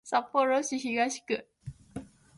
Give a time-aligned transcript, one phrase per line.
[0.03, 1.45] 札幌市東区